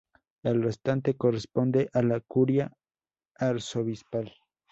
[0.41, 2.73] El restante corresponde a la curia
[3.37, 4.33] arzobispal.